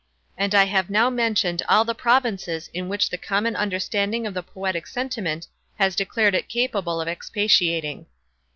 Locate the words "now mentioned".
0.89-1.61